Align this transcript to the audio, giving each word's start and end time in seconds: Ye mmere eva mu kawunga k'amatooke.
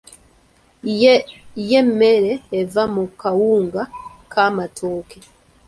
Ye 1.69 1.79
mmere 1.87 2.31
eva 2.59 2.83
mu 2.93 3.03
kawunga 3.19 3.81
k'amatooke. 4.31 5.17